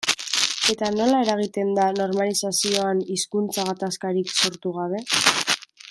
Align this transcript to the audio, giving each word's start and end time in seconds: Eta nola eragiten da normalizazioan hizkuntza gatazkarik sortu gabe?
Eta 0.73 0.87
nola 0.95 1.19
eragiten 1.25 1.69
da 1.79 1.85
normalizazioan 1.99 3.05
hizkuntza 3.17 3.67
gatazkarik 3.71 4.35
sortu 4.41 4.73
gabe? 4.81 5.05